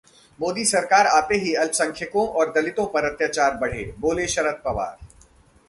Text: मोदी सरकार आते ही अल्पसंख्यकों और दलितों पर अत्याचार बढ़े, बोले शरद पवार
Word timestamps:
मोदी 0.39 0.63
सरकार 0.65 1.07
आते 1.07 1.35
ही 1.35 1.53
अल्पसंख्यकों 1.55 2.27
और 2.29 2.51
दलितों 2.51 2.85
पर 2.93 3.05
अत्याचार 3.05 3.57
बढ़े, 3.57 3.83
बोले 3.99 4.27
शरद 4.27 4.61
पवार 4.65 4.97